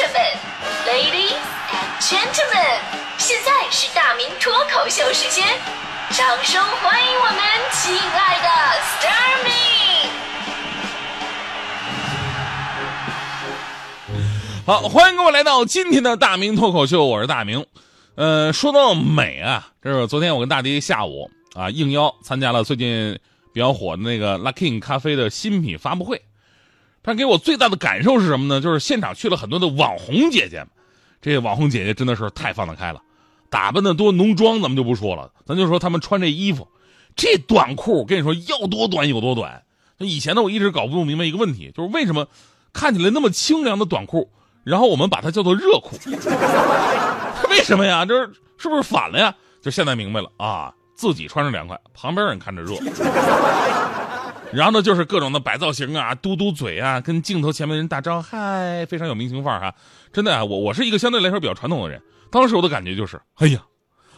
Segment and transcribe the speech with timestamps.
[0.00, 0.18] 生们
[0.86, 1.36] ，Ladies
[1.68, 2.80] and Gentlemen，
[3.18, 5.46] 现在是大明脱口秀时间，
[6.12, 7.36] 掌声欢迎我们
[7.70, 8.48] 亲爱的
[8.80, 9.50] s t a r m y
[14.64, 17.66] 好，欢迎各位来到今天的大明脱口秀，我是大明。
[18.14, 23.18] 呃，说到美啊，这是昨天我跟大迪下午啊应邀参加了最近
[23.52, 26.22] 比较火的那个 Luckin 咖啡的新品发布会。
[27.02, 28.60] 但给我最大的感受是什么呢？
[28.60, 30.66] 就是现场去了很多的网红姐姐，
[31.22, 33.00] 这网红姐姐真的是太放得开了，
[33.48, 36.68] 打扮的多浓妆咱们就不说了，咱就说他们穿这衣服，
[37.16, 39.62] 这短裤跟你说要多短有多短。
[39.98, 42.26] 以前呢，我一直搞不明白一个问题，就是为什么
[42.72, 44.30] 看起来那么清凉的短裤，
[44.64, 45.96] 然后我们把它叫做热裤，
[47.50, 48.04] 为什么呀？
[48.06, 49.34] 这是是不是反了呀？
[49.62, 52.74] 就现在明白了啊，自己穿着凉快，旁边人看着热。
[54.52, 59.74] 然后呢，就是各种的摆造型啊，嘟嘟嘴啊，跟镜头前面的人打招呼，嗨，非常有明星范儿哈。
[60.12, 63.60] 真的啊，我我是一个相对来说比较传统的人，当时我的感觉就是，哎呀，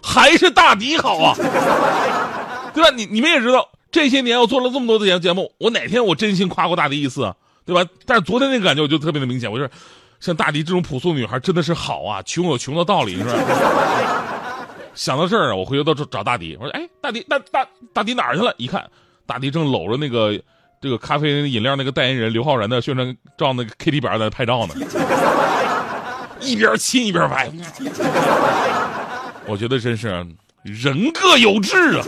[0.03, 1.35] 还是大迪好啊，
[2.73, 2.91] 对吧？
[2.97, 7.91] 你你们也知道，这些年我做了这么多的节节目，我哪天我真心夸过大迪一次啊，对吧？
[8.07, 9.71] 但是昨天那个感觉我就特别的明显，我就是
[10.19, 13.35] 像大迪这种朴素女孩真的是好啊，穷有穷的道理是吧？
[14.95, 18.55] 想到这儿啊，我回头到找大迪，我说，哎，大迪大大大迪哪儿去了？
[18.57, 18.89] 一看。
[19.33, 20.39] 大迪正搂着那个
[20.79, 24.75] 这个咖啡饮料那个代言人刘昊然的宣传照，那个 K T 板在拍照呢，
[26.39, 27.51] 一边亲一边拍。
[29.47, 30.09] 我觉得真是
[30.63, 32.05] 人各有志啊！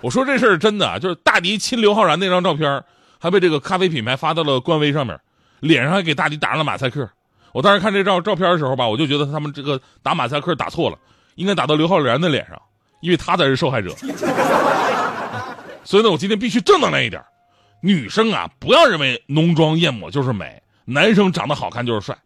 [0.00, 2.80] 我说这事儿真的，就是大迪亲刘昊然那张照片，
[3.18, 5.18] 还被这个咖啡品牌发到了官微上面，
[5.58, 7.10] 脸上还给大迪打上了马赛克。
[7.50, 10.96] 我当时看这照照片的时候吧，我就觉得他们这个打马赛克打错了，
[11.34, 12.62] 应该打到刘昊然的脸上，
[13.00, 13.90] 因为他才是受害者。
[15.86, 17.24] 所以呢，我今天必须正能量一点。
[17.80, 22.18] 女生啊，不要认为浓妆艳抹就是美，男生长得好看就是帅。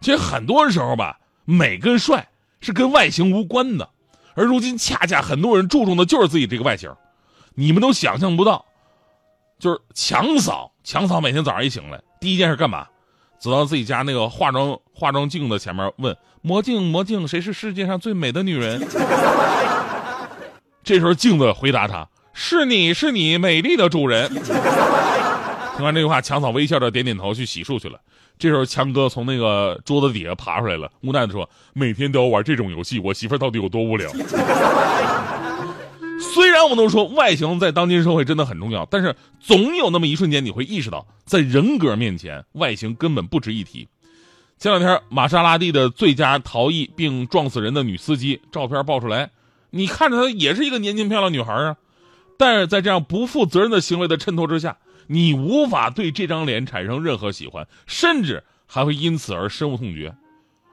[0.00, 2.28] 其实很多时候吧，美跟帅
[2.60, 3.88] 是跟外形无关的。
[4.34, 6.94] 而如今恰恰很多人注重的就是自己这个外形。
[7.54, 8.66] 你们都想象不到，
[9.58, 12.86] 就是强嫂，强嫂每天早上一醒来，第一件事干嘛？
[13.38, 18.86] 走到自己家那个化妆化妆镜的前面，问魔镜魔镜，谁是世界上最美的女人？
[20.84, 22.06] 这时候镜子回答他。
[22.38, 24.28] 是你是你美丽的主人。
[25.74, 27.98] 听完这句话，强嫂微笑着点点头，去洗漱去了。
[28.38, 34.12] 这时候，强哥从那个桌子底下爬出来了，无奈的说：“每天都要玩这种游戏，我媳妇到底有多无聊？”
[36.20, 43.88] 虽然我们都说外形在当今社会真的很重要，但是总有那么一瞬间，你会意识到，在人格面前，外形根本不值一提。
[44.58, 49.30] 前两天，玛莎拉蒂的最佳逃逸并撞死人的女司机照片爆出来，
[49.70, 51.76] 你看着她也是一个年轻漂亮女孩啊。
[52.36, 54.76] 但是在这样不负责任的行为的衬托之下，
[55.06, 60.14] 你无法对这张脸产生任何喜欢，甚至还会因此而深恶痛绝。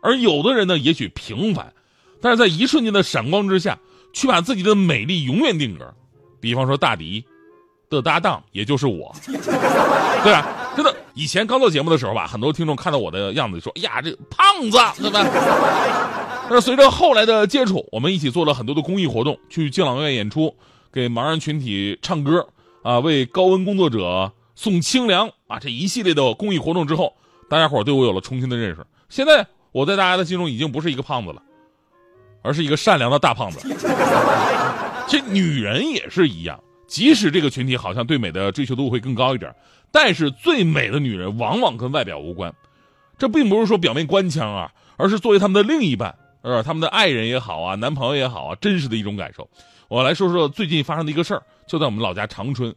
[0.02, 1.73] 而有的人呢，也许平凡，
[2.22, 3.78] 但是在一瞬间的闪光之下，
[4.12, 5.94] 却把自己的美丽永远定格。
[6.41, 7.23] 比方说大迪
[7.90, 10.73] 的搭档，也就是我， 对吧？
[10.75, 15.23] 真的，以前刚做节目的时候吧，很多听众看到我的样子说：“哎呀，这胖子，对吧？”
[16.50, 20.53] 但是随着后来的接触，我们一起做了很多的公益活动，去敬老院演出。
[20.93, 22.47] 给盲人群体唱歌
[22.83, 27.15] 啊，为高温工作者送清凉啊，这一系列的公益活动之后，
[27.49, 28.85] 大家伙对我有了重新的认识。
[29.09, 31.41] 现在我在大家的心中已经不是一个胖子了，
[32.43, 33.67] 而是一个善良的大胖子。
[35.09, 39.51] 这女人也是一样，即使这个群体好像对美的追求度会更高一点，
[39.91, 42.53] 但是最美的女人往往跟外表无关。
[43.17, 49.49] 这并不是说表面官腔啊，而是作为他们的另一半，呃，他们的爱人也好啊，男朋友也好啊，真实的一种感受。
[49.93, 52.73] 我来说说最近发生的一个事儿，就在我们老家长春。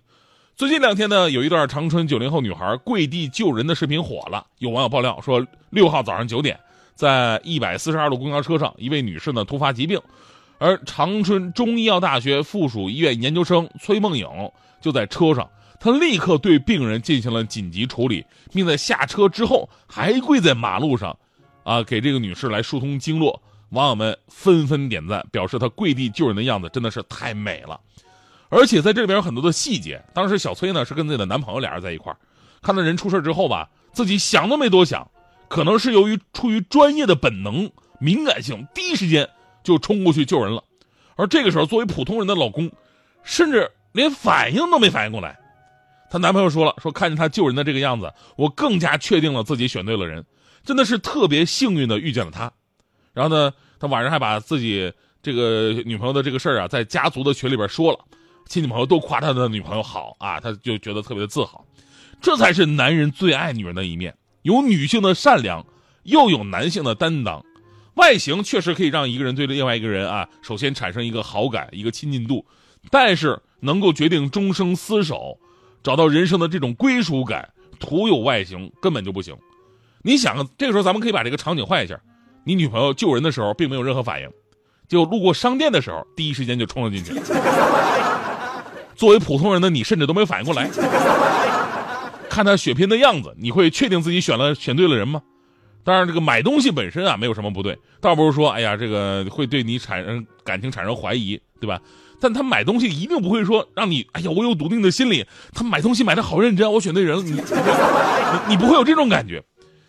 [0.55, 4.47] 最近两天呢，有一段长春九零后女孩跪地救人的视频火了。
[4.59, 6.61] 有网友爆料说，六号早上九点，
[6.95, 9.99] 在一百四十二路公交车上，一位女士呢突发疾病，
[10.59, 14.29] 而长春中医药大学附属医院研究生崔梦颖
[14.83, 15.49] 就在车上，
[15.81, 21.17] 她立刻对病人进行了紧急处理，并在下车之后还跪在马路上，
[21.65, 23.41] 啊，给这个女士来疏通经络。
[23.77, 27.79] 网友们纷纷点赞，表示她跪地救人的样子真的是太美了，
[28.49, 30.03] 而且在这里边有很多的细节。
[30.15, 32.17] 当时小崔呢是跟自己的男朋友俩人在一块儿，
[32.63, 35.07] 看到人出事之后吧，自己想都没多想，
[35.49, 37.71] 可能是由于出于专业的本能、
[38.01, 39.29] 敏感性，第一时间
[39.63, 40.65] 就冲过去救人了。
[41.15, 42.73] 而这个时候，作为普通人的老公，
[43.23, 45.39] 甚至连反应都没反应过来。
[46.09, 50.25] 她男朋友说了，说看见她救人的这个样子，我更加确定了自己选对了人，
[50.65, 52.51] 真的是特别幸运的遇见了他。
[53.13, 54.93] 然后呢，他晚上还把自己
[55.23, 57.99] 这个女朋友的这个事儿啊，在家族的群里边说了，
[58.47, 61.65] 亲戚朋友都夸他的女朋友好啊，他就觉得特别的自豪。
[62.21, 65.65] 这才是男人最爱女人的一面，有女性的善良，
[66.05, 67.45] 又有男性的担当。
[67.95, 72.45] 外形确实可以让一个人对另外一个人啊，首先产生一个好感、一个亲近度，
[72.91, 75.39] 但是能够决定终生厮守、
[75.83, 77.49] 找到人生的这种归属感，
[77.79, 79.35] 徒有外形根本就不行。
[80.03, 81.99] 你想，这个时候咱们可以把这个场景换一下：
[82.49, 84.31] 你女朋友救人的时候并没有任何反应，
[84.87, 87.13] 就路过商店的时候，第一时间就冲了进去。
[88.95, 90.71] 作为普通人的你，甚至都没反应过来。
[92.31, 95.21] 看他血拼的样子，你会确定自己选了选对了人吗？
[95.83, 101.81] 当然，这个买东西本身啊，没有什么不对，倒不是说，哎呀，这个会对你产生感情产生怀疑，对吧？
[102.21, 107.41] 但他买东西一定不会说让你，哎呀，我有笃定的心理，他买东西买的好认真，我选对人了，你你
[108.51, 109.43] 你不会有这种感觉。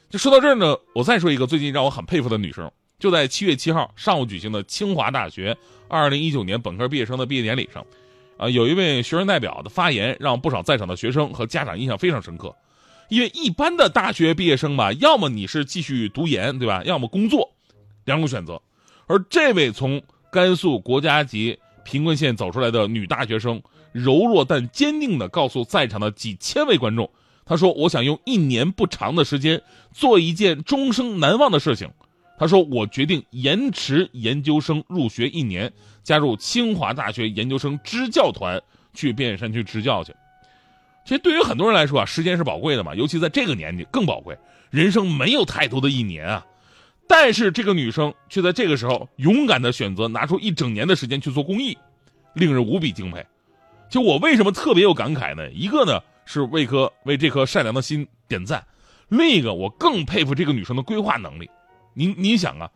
[0.10, 5.58] 就说到这儿呢，我再说一个最近让我很佩服的女生，就在七月七号上午举行的清华大学
[5.90, 7.86] 二零一九年本科毕业生的毕业典礼上，
[8.38, 12.56] 啊，有一位学生代表的发言让不少在场的学生和家长印象非常深刻。
[13.10, 16.84] 因为一般的大学毕业生吧，要么你是继续读研，对吧？
[16.86, 17.50] 要么工作，
[18.06, 18.62] 两种选择。
[19.08, 20.02] 而这位从
[20.32, 23.62] 甘肃国家级贫困县走出来的女大学生，
[23.92, 27.10] 柔弱但坚定地告诉在场的几千位观众
[27.48, 29.62] ：“他说，我想用一年不长的时间
[29.94, 31.90] 做一件终生难忘的事情。
[32.38, 35.72] 他说，我决定延迟研究生入学一年，
[36.04, 38.62] 加入清华大学研究生支教团，
[38.94, 40.14] 去边远山区支教去。”
[41.04, 44.38] 其实对于很多人来说啊，时间是宝贵的嘛，尤其在这个年纪更宝贵。
[44.70, 46.46] 人生没有太多的一年啊，
[47.08, 51.78] 但是这个女生却在这个时候勇敢的选择拿出一整年的时间去做公益，
[52.34, 53.26] 令人无比敬佩。
[53.90, 55.50] 就我为什么特别有感慨呢？
[55.52, 58.64] 一个呢是为颗为这颗善良的心点赞，
[59.08, 61.50] 另一个我更佩服这个女生的规划能力。
[61.94, 62.70] 您您想啊，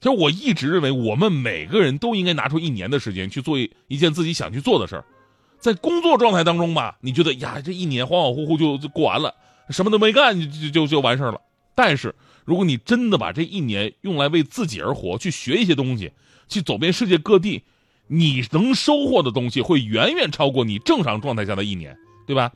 [0.00, 5.04] 其实我一直认为我们每个人都应该拿出一年的时间去做一一件自己想去做的事儿。
[5.60, 9.34] 在工作状态当中吧，你觉得呀，这一年恍恍惚惚就就过完了，
[9.70, 11.40] 什么都没干就就就就完事儿了。
[11.74, 16.12] 但是如果你真的把这一年用来为自己而活，去学一些东西，
[16.48, 17.62] 去走遍世界各地，
[18.08, 21.96] 你能收获的东西会远远超过你正常状态下的一年，
[22.26, 22.52] 对吧？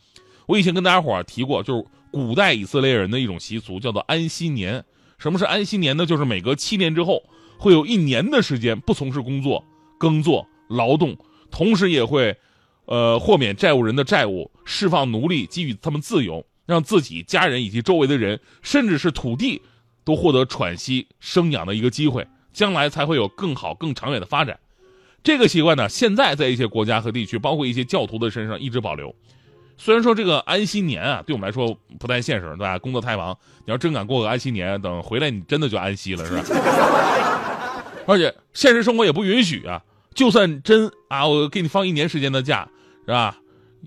[0.46, 4.84] 我以前跟大家伙提过，就是古代以色列人的一种习俗，叫做安息年。
[5.18, 6.06] 什么是安息年呢？
[6.06, 7.22] 就是每隔七年之后，
[7.58, 9.64] 会有一年的时间不从事工作、
[9.98, 11.16] 耕作、劳动，
[11.50, 12.36] 同时也会。
[12.84, 19.62] 呃，豁免债务人的债务，释放奴隶，给予他们自由，让自己、家人以及周围的人，甚至是土地，
[20.04, 24.58] 都获得喘息、生养的一个机会，将来才会有更好、更长远的发展。
[25.22, 29.14] 这个习惯呢，现在在一些国家和地区，包括一些教徒的身上一直保留。
[29.76, 32.78] 虽然说这个安息年啊，对我们来说不太现实，对吧？
[32.78, 36.44] 工作太忙，你要真敢过个安息年，等回来你真的就安息了，是吧？
[38.06, 39.82] 而且现实生活也不允许啊。
[40.14, 42.69] 就算真啊，我给你放一年时间的假，
[43.06, 43.36] 是吧？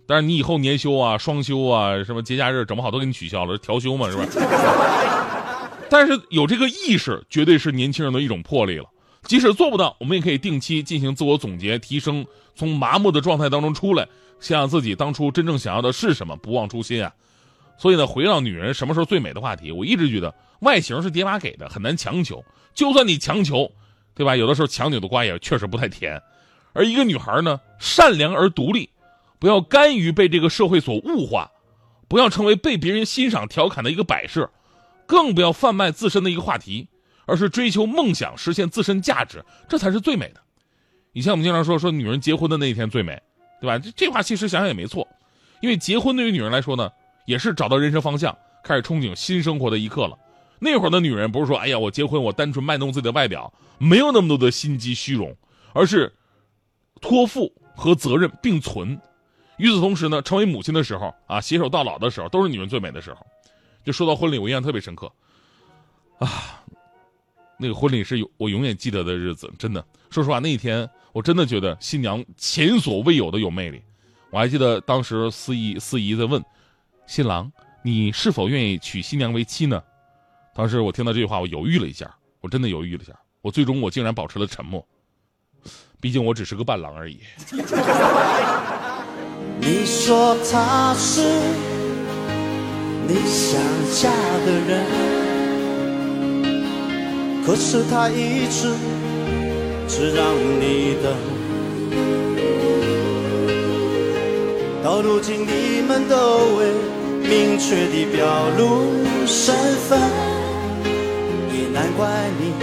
[0.05, 4.25] 但是你以后年休啊、双休啊、什么节假日整不好都给你取消了，调休嘛，是吧？
[5.89, 8.85] 但是有这个意识，绝对是年轻人的一种魄力了。
[9.23, 14.07] 即使做不到，我们也可以定期进行自我总结、提升，从麻木的状态当中出来，
[14.39, 17.13] 想想自己当初真正想要的是什么，不忘初心啊。
[17.77, 22.43] 所以呢，回到女人什么时候最美的话题，我一直觉得外形是爹妈给的，很难强求。
[22.73, 23.71] 就算你强求。
[24.17, 24.33] 对吧？
[24.33, 26.23] 有的时候强扭的瓜也确实不太甜，
[26.71, 28.89] 而一个女孩呢，善良而独立，
[29.39, 31.51] 不要甘于被这个社会所物化，
[32.07, 34.49] 不要成为被别人欣赏调侃的一个摆设，
[35.05, 36.87] 更不要贩卖自身的一个话题，
[37.25, 40.39] 而是追求梦想，实现自身价值，这才是最美的。
[41.11, 43.21] 以前我们经常说说女人结婚的那一天最美，
[43.59, 43.77] 对吧？
[43.79, 45.07] 这这话其实想想也没错，
[45.61, 46.91] 因为结婚对于女人来说呢，
[47.25, 50.17] 也是找到人生方向，开始憧憬新生活的一刻了。
[50.59, 53.51] 那会儿的女人不是说，哎呀，我结婚，我单纯卖弄自己的外表。
[53.77, 55.35] 没有那么多的心机虚荣，
[55.73, 56.11] 而是
[57.01, 58.99] 托付和责任并存。
[59.57, 63.25] 与此同时呢，成为母亲的时候啊，携手到老的时候，都是女人最美的时候。
[63.83, 65.11] 就说到婚礼，我印象特别深刻
[66.19, 66.63] 啊，
[67.59, 69.85] 那个婚礼是我永远记得的日子，真的。
[70.09, 73.81] 说实话，那一天我真的觉得新娘前所未有的有魅力。
[74.31, 76.43] 我还记得当时司仪司仪在问
[77.07, 77.49] 新郎
[77.81, 79.81] ：“你是否愿意娶新娘为妻呢？”
[80.53, 83.13] 当时我听到这句话，我犹豫了一下，我真的犹豫了一下。
[83.41, 84.85] 我最终我竟然保持了沉默，
[86.01, 87.21] 毕竟我只是个伴郎而已。
[89.61, 91.21] 你说他是
[93.07, 93.57] 你想
[93.93, 94.11] 嫁
[94.45, 94.85] 的人，
[97.45, 98.75] 可是他一直
[99.87, 101.13] 只让你等。
[104.83, 106.15] 到如今你们都
[106.57, 106.65] 未
[107.27, 108.25] 明确地表
[108.57, 108.91] 露
[109.25, 109.55] 身
[109.87, 109.99] 份，
[111.51, 112.07] 也难怪
[112.39, 112.53] 你。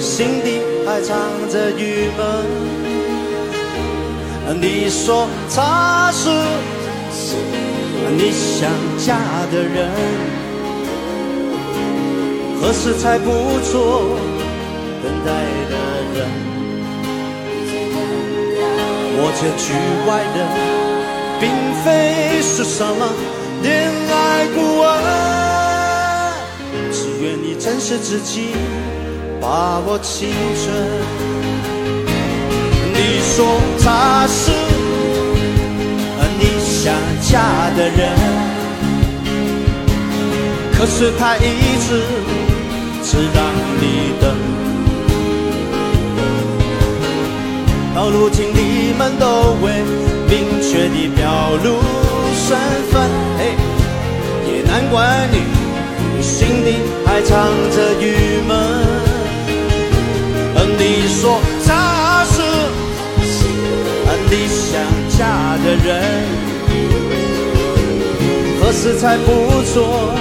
[0.00, 1.16] 心底还藏
[1.50, 2.24] 着郁闷。
[4.60, 6.28] 你说他是
[8.16, 9.16] 你想嫁
[9.50, 9.90] 的人，
[12.60, 13.30] 何时才不
[13.62, 14.18] 错
[19.26, 19.72] 我这局
[20.06, 20.38] 外人，
[21.40, 21.48] 并
[21.82, 21.88] 非
[22.42, 23.00] 是什么
[23.62, 24.84] 恋爱顾问，
[26.92, 28.54] 只愿你珍视自己，
[29.40, 30.76] 把握青春。
[32.92, 32.98] 你
[33.34, 34.52] 说他是
[36.38, 37.40] 你想嫁
[37.74, 38.12] 的人，
[40.76, 42.02] 可是他一直
[43.02, 43.42] 只让
[43.80, 44.22] 你等。
[47.94, 49.82] 到如今你们都未
[50.28, 51.22] 明确地表
[51.62, 51.66] 露
[52.34, 52.56] 身
[52.90, 52.92] 份，
[53.38, 53.40] 嘿，
[54.46, 55.36] 也难怪你
[56.22, 56.68] 心里
[57.04, 57.32] 还藏
[57.70, 58.02] 着郁
[58.46, 58.52] 闷。
[60.76, 62.42] 你说他是
[64.28, 64.82] 你想
[65.16, 65.88] 嫁的人，
[68.60, 69.26] 何时才不
[69.72, 70.12] 做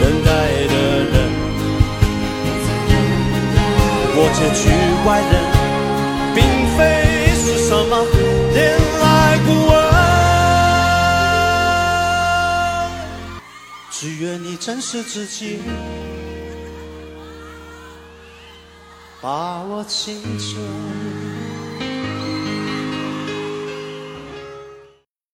[0.00, 0.28] 等待
[0.66, 0.74] 的
[1.12, 1.14] 人？
[4.16, 4.62] 我这局
[5.06, 5.34] 外人，
[6.34, 6.36] 并
[6.76, 6.78] 非
[14.06, 15.58] 只愿你珍视自己，
[19.20, 21.55] 把握青春。